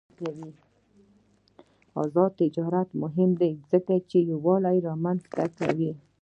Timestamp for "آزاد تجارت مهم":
2.03-3.29